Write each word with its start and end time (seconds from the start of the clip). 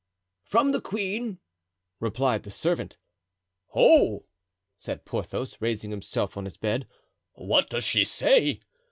"From 0.41 0.71
the 0.71 0.81
queen," 0.81 1.37
replied 1.99 2.41
the 2.41 2.49
servant. 2.49 2.97
"Ho!" 3.73 4.25
said 4.75 5.05
Porthos, 5.05 5.61
raising 5.61 5.91
himself 5.91 6.35
in 6.35 6.45
his 6.45 6.57
bed; 6.57 6.87
"what 7.33 7.69
does 7.69 7.83
she 7.83 8.03
say?" 8.03 8.61